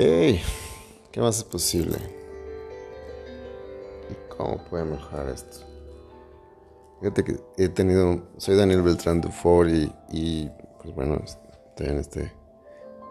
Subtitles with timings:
[0.00, 0.40] Hey,
[1.10, 1.98] ¿qué más es posible?
[4.08, 5.66] ¿Y cómo puede mejorar esto?
[7.00, 10.48] Fíjate que he tenido, soy Daniel Beltrán Dufour y, y
[10.80, 12.32] pues bueno, estoy en este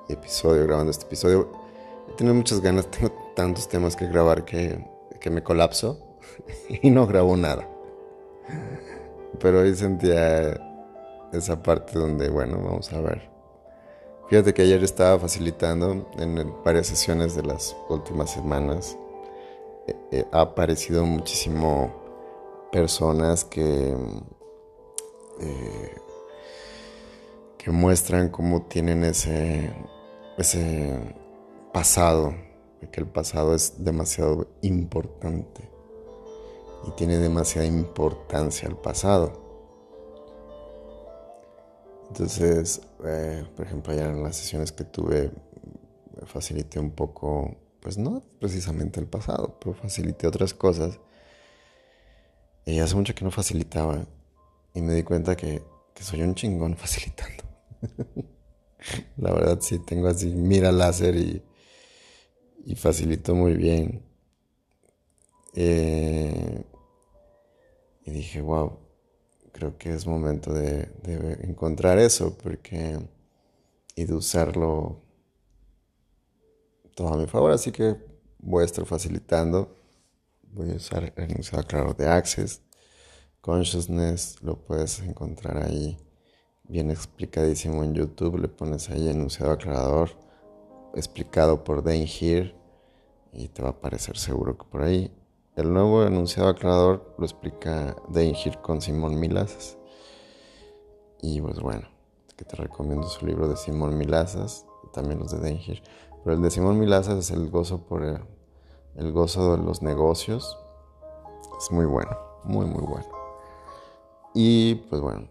[0.07, 1.51] episodio, grabando este episodio.
[2.09, 4.81] He tenido muchas ganas, tengo tantos temas que grabar que,
[5.19, 6.17] que me colapso
[6.69, 7.67] y no grabo nada.
[9.41, 10.57] Pero hoy sentía
[11.33, 13.36] esa parte donde, bueno, vamos a ver.
[14.29, 18.97] Fíjate que ayer estaba facilitando en varias sesiones de las últimas semanas.
[19.87, 21.93] Eh, eh, ha aparecido muchísimo
[22.69, 23.95] personas que,
[25.39, 25.95] eh,
[27.57, 29.73] que muestran cómo tienen ese,
[30.37, 31.15] ese
[31.71, 32.35] pasado,
[32.91, 35.69] que el pasado es demasiado importante
[36.85, 39.46] y tiene demasiada importancia el pasado.
[42.09, 45.31] Entonces, eh, por ejemplo, ayer en las sesiones que tuve,
[46.25, 50.99] facilité un poco, pues no precisamente el pasado, pero facilité otras cosas.
[52.65, 54.05] Y hace mucho que no facilitaba.
[54.73, 55.63] Y me di cuenta que,
[56.01, 57.43] soy un chingón facilitando.
[59.17, 61.43] La verdad sí, tengo así mira láser y,
[62.65, 64.03] y facilito muy bien.
[65.55, 66.63] Eh,
[68.05, 68.77] y dije, wow,
[69.57, 70.87] creo que es momento de,
[71.41, 72.99] encontrar eso porque
[73.95, 75.01] y de usarlo
[76.95, 77.51] todo a mi favor.
[77.51, 77.95] Así que
[78.37, 79.75] voy a estar facilitando.
[80.53, 82.61] Voy a usar el enunciado claro de Access.
[83.41, 85.97] Consciousness lo puedes encontrar ahí
[86.63, 88.37] bien explicadísimo en YouTube.
[88.37, 90.11] Le pones ahí enunciado aclarador
[90.93, 92.55] explicado por Dane Here
[93.33, 95.11] y te va a aparecer seguro que por ahí.
[95.57, 99.75] El nuevo enunciado aclarador lo explica Dengir con Simón Milazas.
[101.19, 101.87] Y pues bueno,
[102.35, 105.81] que te recomiendo su libro de Simón Milazas, también los de Dengir.
[106.23, 110.59] Pero el de Simón Milazas es el gozo por el, gozo de los negocios.
[111.57, 113.09] Es muy bueno, muy muy bueno.
[114.35, 115.27] Y pues bueno,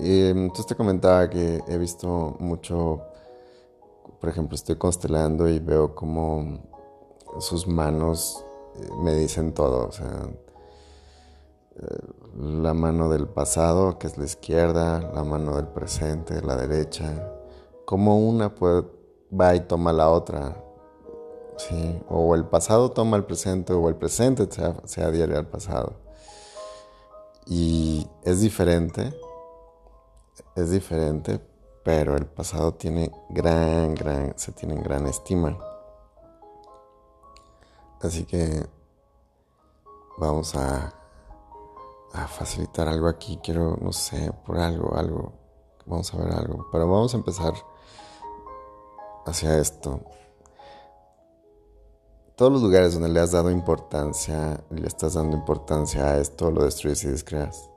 [0.00, 3.02] entonces te comentaba que he visto mucho,
[4.20, 6.64] por ejemplo, estoy constelando y veo como
[7.38, 8.44] sus manos
[9.00, 10.28] me dicen todo, o sea,
[11.76, 11.98] eh,
[12.36, 17.32] la mano del pasado, que es la izquierda, la mano del presente, la derecha,
[17.84, 18.52] como una
[19.32, 20.62] va y toma la otra,
[21.56, 22.00] ¿sí?
[22.08, 25.94] o el pasado toma el presente, o el presente se, se adhiere al pasado.
[27.46, 29.14] Y es diferente,
[30.54, 31.40] es diferente,
[31.82, 35.58] pero el pasado tiene gran, gran, se tiene en gran estima.
[38.00, 38.64] Así que
[40.18, 40.94] vamos a,
[42.28, 43.38] facilitar algo aquí.
[43.42, 45.32] Quiero, no sé, por algo, algo.
[45.86, 46.68] Vamos a ver algo.
[46.70, 47.54] Pero vamos a empezar
[49.26, 50.00] hacia esto.
[52.36, 56.64] Todos los lugares donde le has dado importancia, le estás dando importancia a esto, lo
[56.64, 57.68] destruyes y descreas.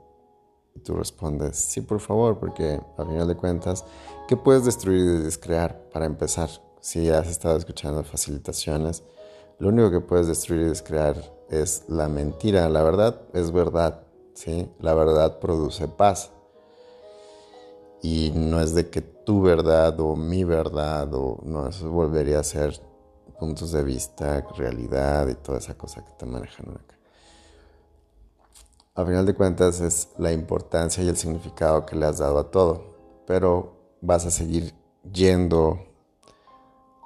[0.74, 3.84] Y tú respondes, sí, por favor, porque a final de cuentas,
[4.28, 6.48] ¿qué puedes destruir y descrear para empezar?
[6.80, 9.02] Si has estado escuchando facilitaciones,
[9.58, 11.16] lo único que puedes destruir y descrear
[11.48, 12.68] es la mentira.
[12.68, 14.02] La verdad es verdad,
[14.34, 14.70] ¿sí?
[14.80, 16.30] La verdad produce paz.
[18.02, 22.44] Y no es de que tu verdad o mi verdad o no, eso volvería a
[22.44, 22.80] ser
[23.38, 26.96] puntos de vista, realidad y toda esa cosa que te manejan acá.
[28.94, 32.50] A final de cuentas es la importancia y el significado que le has dado a
[32.50, 34.74] todo, pero vas a seguir
[35.10, 35.91] yendo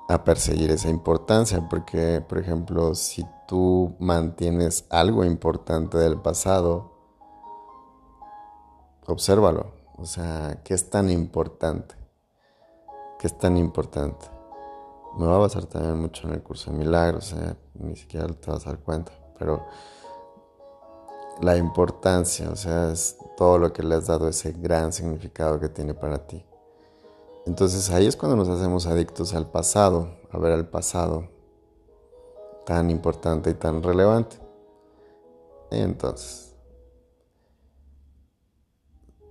[0.08, 6.92] a perseguir esa importancia, porque, por ejemplo, si tú mantienes algo importante del pasado,
[9.06, 11.94] obsérvalo, o sea, ¿qué es tan importante?
[13.18, 14.26] ¿Qué es tan importante?
[15.16, 18.50] Me va a basar también mucho en el curso de milagros, sea, ni siquiera te
[18.50, 19.64] vas a dar cuenta, pero
[21.40, 25.68] la importancia, o sea, es todo lo que le has dado ese gran significado que
[25.68, 26.44] tiene para ti.
[27.46, 31.28] Entonces ahí es cuando nos hacemos adictos al pasado, a ver el pasado
[32.66, 34.36] tan importante y tan relevante.
[35.70, 36.56] Entonces,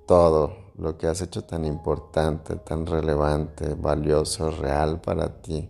[0.07, 5.69] todo lo que has hecho tan importante, tan relevante, valioso, real para ti,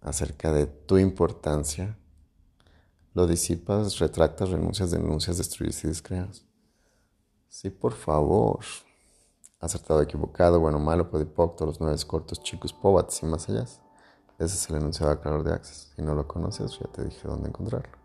[0.00, 1.96] acerca de tu importancia,
[3.14, 6.44] lo disipas, retractas, renuncias, denuncias, destruyes y descreas.
[7.48, 8.58] Sí, por favor
[9.60, 13.62] acertado, equivocado, bueno, malo, podipocto, los nueve cortos, chicos, pobats y más allá.
[13.62, 15.92] Ese es el enunciado aclarador de Access.
[15.96, 17.98] Si no lo conoces, ya te dije dónde encontrarlo.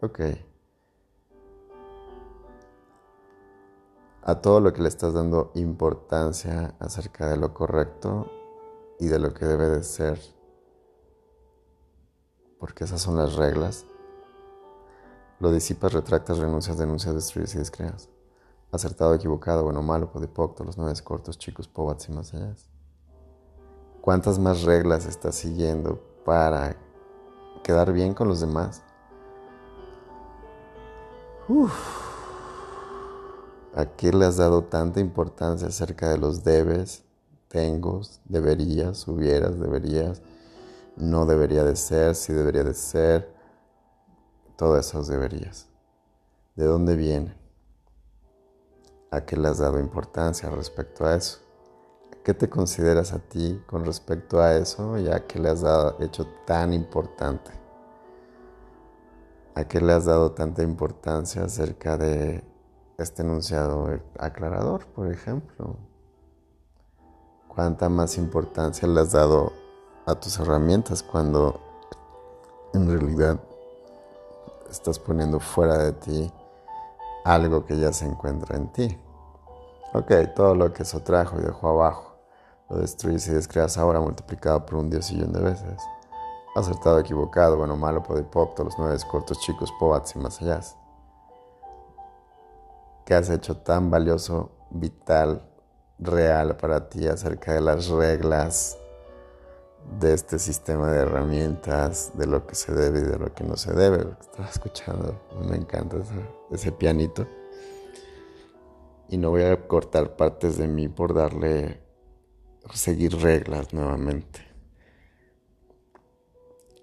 [0.00, 0.20] Ok.
[4.22, 8.30] A todo lo que le estás dando importancia acerca de lo correcto,
[8.98, 10.18] y de lo que debe de ser,
[12.58, 13.84] porque esas son las reglas,
[15.38, 18.08] lo disipas, retractas, renuncias, denuncias, destruyes y descreas.
[18.76, 22.54] Acertado, equivocado, bueno, malo, podipocto, los nueve cortos, chicos, pobats y más allá.
[24.02, 26.76] ¿Cuántas más reglas estás siguiendo para
[27.64, 28.82] quedar bien con los demás?
[33.74, 37.02] ¿A qué le has dado tanta importancia acerca de los debes,
[37.48, 40.20] tengo, deberías, hubieras, deberías,
[40.96, 43.34] no debería de ser, sí debería de ser?
[44.58, 45.66] Todas esas deberías.
[46.56, 47.45] ¿De dónde vienen?
[49.16, 51.38] ¿A qué le has dado importancia respecto a eso?
[52.22, 56.26] ¿Qué te consideras a ti con respecto a eso ya que le has dado, hecho
[56.44, 57.50] tan importante?
[59.54, 62.44] ¿A qué le has dado tanta importancia acerca de
[62.98, 65.78] este enunciado aclarador, por ejemplo?
[67.48, 69.50] ¿Cuánta más importancia le has dado
[70.04, 71.58] a tus herramientas cuando
[72.74, 73.40] en realidad
[74.68, 76.30] estás poniendo fuera de ti
[77.24, 78.98] algo que ya se encuentra en ti?
[79.92, 82.16] Ok, todo lo que eso trajo y dejó abajo
[82.68, 85.80] lo destruyes y descreas ahora multiplicado por un diosillón de veces.
[86.54, 90.60] Acertado, equivocado, bueno, malo, podipocto, los nueve cortos, chicos, pobats y más allá.
[93.04, 95.48] ¿Qué has hecho tan valioso, vital,
[95.98, 98.76] real para ti acerca de las reglas
[100.00, 103.56] de este sistema de herramientas, de lo que se debe y de lo que no
[103.56, 104.16] se debe?
[104.18, 105.98] Estaba escuchando, me encanta
[106.50, 107.26] ese pianito.
[109.08, 111.80] Y no voy a cortar partes de mí por darle
[112.72, 114.40] seguir reglas nuevamente.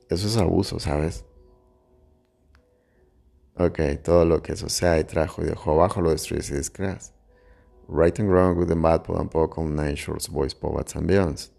[0.10, 1.26] Eso es abuso, ¿sabes?
[3.58, 7.14] Ok, todo lo que eso sea y trajo y dejó abajo lo destruyes y descreas.
[7.88, 11.52] Right and wrong, good and bad, pull and poco, nine shorts, boys, poets and beyonds.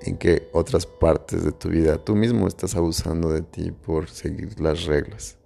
[0.00, 4.60] En qué otras partes de tu vida tú mismo estás abusando de ti por seguir
[4.60, 5.38] las reglas,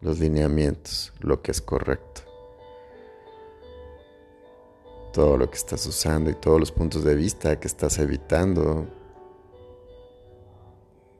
[0.00, 2.28] los lineamientos, lo que es correcto
[5.12, 8.86] todo lo que estás usando y todos los puntos de vista que estás evitando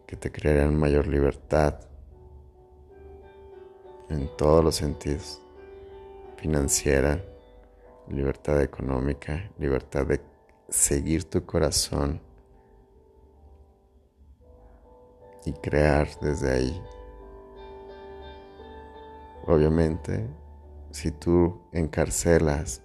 [0.06, 1.80] que te crearán mayor libertad
[4.08, 5.42] en todos los sentidos,
[6.36, 7.22] financiera,
[8.08, 10.20] libertad económica, libertad de
[10.68, 12.20] seguir tu corazón
[15.44, 16.82] y crear desde ahí.
[19.48, 20.28] Obviamente,
[20.90, 22.82] si tú encarcelas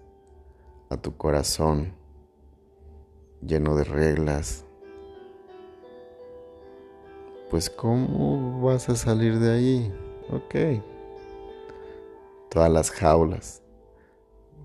[0.89, 1.93] a tu corazón
[3.45, 4.63] lleno de reglas,
[7.49, 9.93] pues ¿cómo vas a salir de ahí?
[10.31, 10.81] Ok.
[12.49, 13.61] Todas las jaulas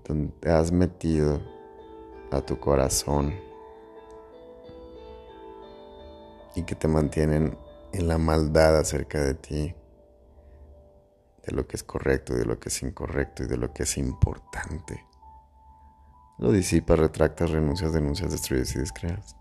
[0.07, 1.41] donde te has metido
[2.31, 3.33] a tu corazón
[6.55, 7.57] y que te mantienen
[7.91, 9.75] en la maldad acerca de ti,
[11.49, 13.97] de lo que es correcto, de lo que es incorrecto y de lo que es
[13.97, 15.05] importante.
[16.37, 19.35] Lo disipas, retractas, renuncias, denuncias, destruyes y descreas.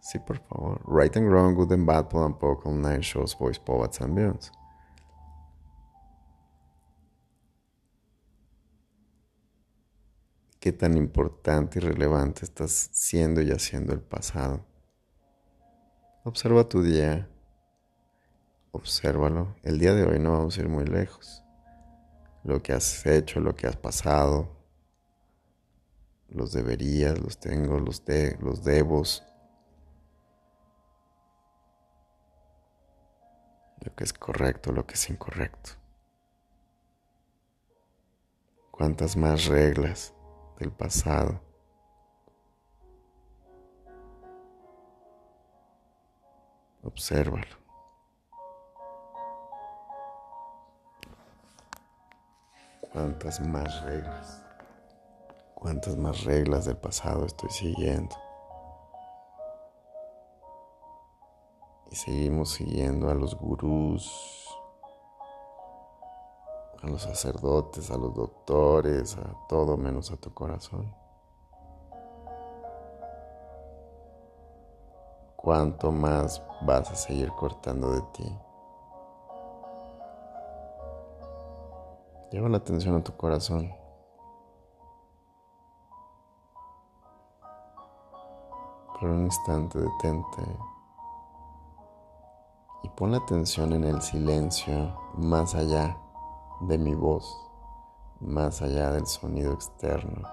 [0.00, 0.80] Sí, por favor.
[0.86, 4.50] Right and wrong, good and bad, pull and poke, nine shows, voice, poets and beyonds.
[10.58, 14.66] ¿Qué tan importante y relevante estás siendo y haciendo el pasado?
[16.24, 17.28] Observa tu día.
[18.78, 19.56] Obsérvalo.
[19.64, 21.42] El día de hoy no vamos a ir muy lejos.
[22.44, 24.56] Lo que has hecho, lo que has pasado,
[26.28, 29.24] los deberías, los tengo, los, de, los debos.
[33.80, 35.70] Lo que es correcto, lo que es incorrecto.
[38.70, 40.14] Cuántas más reglas
[40.60, 41.40] del pasado.
[46.84, 47.57] Obsérvalo.
[52.98, 54.42] Cuántas más reglas
[55.54, 58.16] cuántas más reglas del pasado estoy siguiendo.
[61.90, 64.48] Y seguimos siguiendo a los gurús,
[66.82, 70.92] a los sacerdotes, a los doctores, a todo menos a tu corazón.
[75.36, 78.38] ¿Cuánto más vas a seguir cortando de ti?
[82.30, 83.72] Lleva la atención a tu corazón.
[89.00, 90.42] Por un instante detente
[92.82, 95.96] y pon la atención en el silencio más allá
[96.60, 97.34] de mi voz,
[98.20, 100.28] más allá del sonido externo,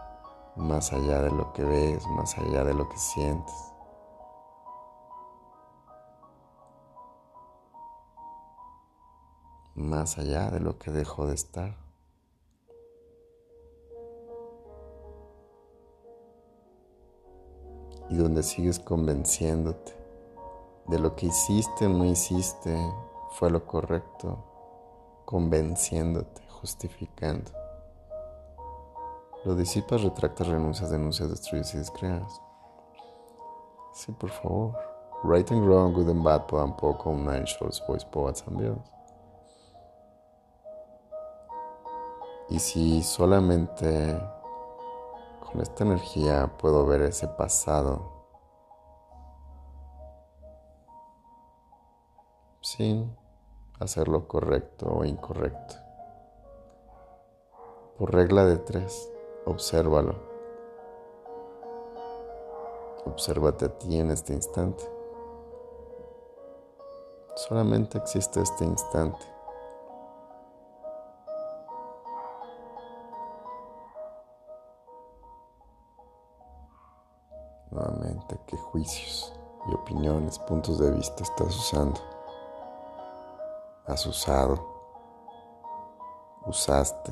[0.58, 3.72] más allá de lo que ves, más allá de lo que sientes.
[9.76, 11.85] Más allá de lo que dejó de estar.
[18.10, 19.94] Y donde sigues convenciéndote
[20.88, 22.78] de lo que hiciste o no hiciste
[23.32, 24.38] fue lo correcto,
[25.26, 27.52] convenciéndote, justificando.
[29.44, 32.42] Lo disipas, retractas, renuncias, denuncias, destruyes y descreas.
[33.94, 34.76] Sí, por favor.
[35.24, 38.96] Right and wrong, good and bad, podan poco, nine shorts, boys, poets and bills.
[42.50, 44.20] Y si solamente
[45.56, 48.12] con esta energía puedo ver ese pasado
[52.60, 53.16] sin
[53.80, 55.76] hacer lo correcto o incorrecto.
[57.98, 59.10] Por regla de tres.
[59.46, 60.16] Obsérvalo.
[63.06, 64.84] Obsérvate a ti en este instante.
[67.36, 69.35] Solamente existe este instante.
[77.72, 79.34] Nuevamente, ¿qué juicios
[79.70, 82.00] y opiniones, puntos de vista estás usando?
[83.88, 84.60] Has usado,
[86.46, 87.12] usaste,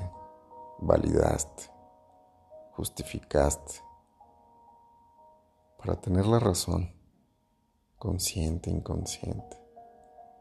[0.79, 1.73] validaste
[2.75, 3.81] justificaste
[5.77, 6.91] para tener la razón,
[7.99, 9.57] consciente, inconsciente,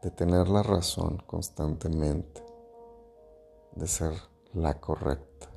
[0.01, 2.43] de tener la razón constantemente,
[3.75, 4.13] de ser
[4.53, 5.52] la correcta.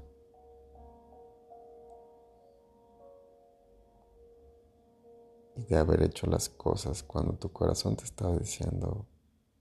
[5.56, 9.06] Y de haber hecho las cosas cuando tu corazón te estaba diciendo,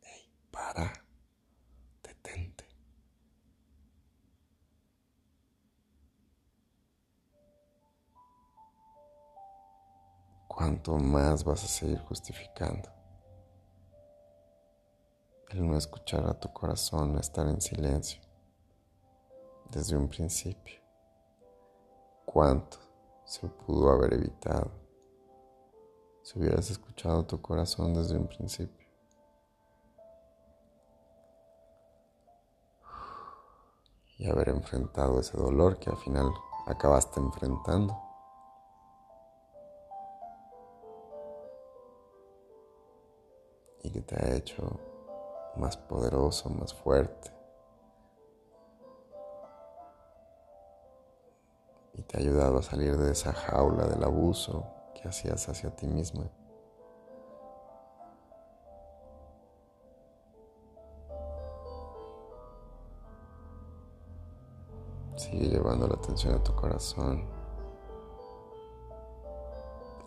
[0.01, 1.05] hey, para.
[10.55, 12.89] cuanto más vas a seguir justificando.
[15.49, 18.21] El no escuchar a tu corazón, no estar en silencio
[19.69, 20.79] desde un principio.
[22.25, 22.77] ¿Cuánto
[23.25, 24.84] se pudo haber evitado
[26.25, 28.87] si hubieras escuchado tu corazón desde un principio?
[34.17, 36.31] Y haber enfrentado ese dolor que al final
[36.65, 38.01] acabaste enfrentando.
[43.83, 44.79] y que te ha hecho
[45.57, 47.29] más poderoso, más fuerte.
[51.93, 54.74] Y te ha ayudado a salir de esa jaula del abuso
[55.07, 56.29] hacías hacia ti mismo.
[65.15, 67.23] Sigue llevando la atención a tu corazón.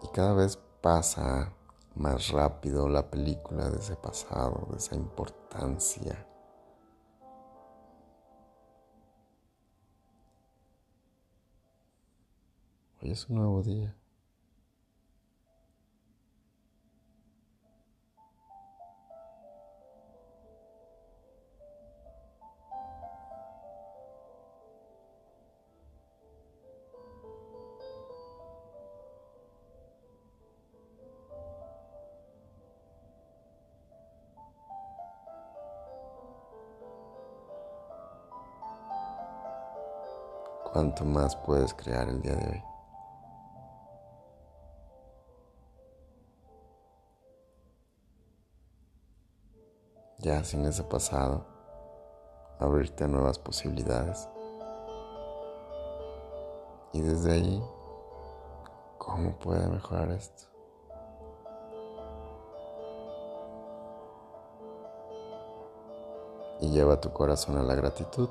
[0.03, 1.53] Y cada vez pasa
[1.95, 6.27] más rápido la película de ese pasado, de esa importancia.
[13.03, 13.95] Hoy es un nuevo día.
[40.79, 42.63] Cuánto más puedes crear el día de hoy.
[50.19, 51.45] Ya sin ese pasado,
[52.61, 54.29] abrirte a nuevas posibilidades.
[56.93, 57.65] Y desde ahí,
[58.99, 60.45] ¿cómo puede mejorar esto?
[66.61, 68.29] Y lleva tu corazón a la gratitud.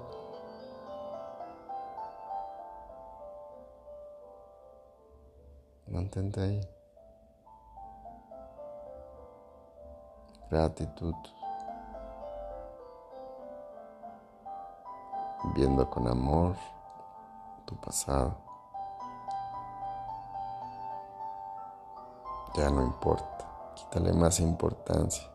[6.17, 6.67] Ahí.
[10.49, 11.13] Gratitud.
[15.53, 16.55] Viendo con amor
[17.67, 18.35] tu pasado.
[22.55, 23.45] Ya no importa.
[23.75, 25.29] Quítale más importancia.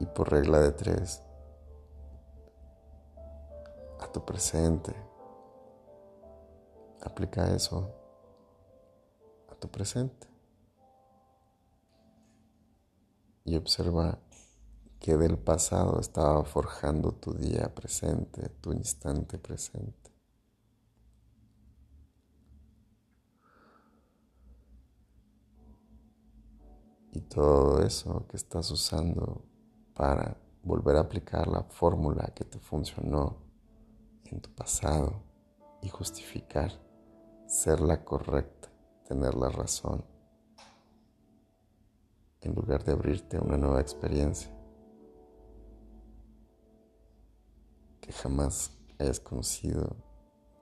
[0.00, 1.22] Y por regla de tres,
[4.00, 5.13] a tu presente.
[7.04, 7.90] Aplica eso
[9.50, 10.26] a tu presente
[13.44, 14.18] y observa
[14.98, 20.10] que del pasado estaba forjando tu día presente, tu instante presente.
[27.12, 29.44] Y todo eso que estás usando
[29.94, 33.36] para volver a aplicar la fórmula que te funcionó
[34.24, 35.22] en tu pasado
[35.82, 36.72] y justificar
[37.54, 38.68] ser la correcta,
[39.06, 40.04] tener la razón,
[42.40, 44.50] en lugar de abrirte a una nueva experiencia
[48.00, 49.96] que jamás hayas conocido,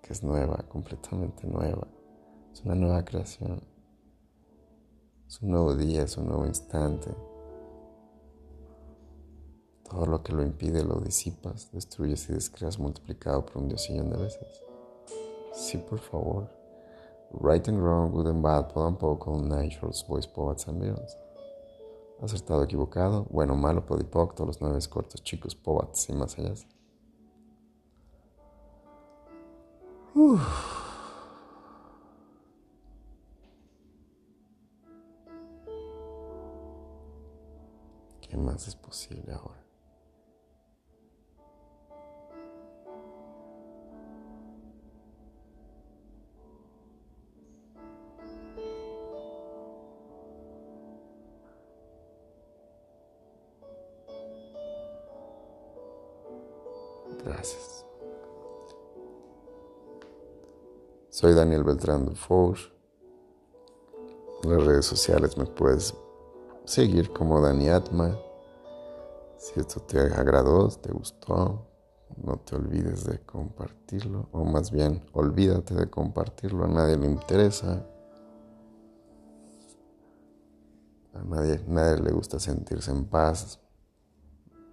[0.02, 1.88] que es nueva, completamente nueva.
[2.52, 3.62] Es una nueva creación.
[5.26, 7.10] Es un nuevo día, es un nuevo instante.
[9.82, 14.18] Todo lo que lo impide lo disipas, destruyes y descreas multiplicado por un diosillón de
[14.18, 14.62] veces.
[15.54, 16.61] Sí, por favor.
[17.34, 21.16] Right and wrong, good and bad, puedan poco, naturals, boys, poets and girls.
[22.20, 26.54] Acertado, equivocado, bueno, malo, podipoc, todos los nueve cortos, chicos, poets y más allá.
[38.20, 39.61] ¿Qué más es posible ahora?
[61.22, 62.58] Soy Daniel Beltrán Dufour.
[64.42, 65.94] En las redes sociales me puedes
[66.64, 68.18] seguir como Dani Atma.
[69.38, 71.64] Si esto te agradó, te gustó,
[72.16, 77.86] no te olvides de compartirlo, o más bien, olvídate de compartirlo, a nadie le interesa.
[81.14, 83.60] A nadie, nadie le gusta sentirse en paz.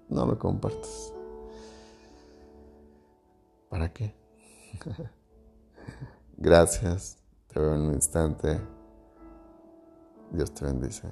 [0.09, 1.13] No lo compartas.
[3.69, 4.15] ¿Para qué?
[6.41, 7.17] Gracias.
[7.47, 8.61] Te veo en un instante.
[10.31, 11.09] Dios te bendice.